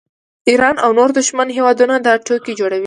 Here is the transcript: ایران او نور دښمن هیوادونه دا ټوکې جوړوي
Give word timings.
ایران 0.49 0.75
او 0.85 0.89
نور 0.97 1.09
دښمن 1.19 1.47
هیوادونه 1.57 1.95
دا 2.05 2.13
ټوکې 2.25 2.53
جوړوي 2.59 2.79